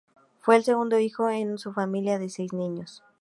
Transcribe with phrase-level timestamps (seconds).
[0.39, 3.03] Fue el segundo hijo en una familia de seis niños.